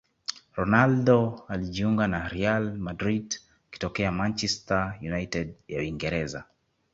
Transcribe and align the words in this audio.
ronaldo 0.55 1.45
alijiunga 1.47 2.07
na 2.07 2.29
real 2.29 2.77
madrid 2.77 3.35
akitokea 3.69 4.11
manchester 4.11 4.95
united 5.01 5.53
ya 5.67 5.79
uingereza 5.79 6.43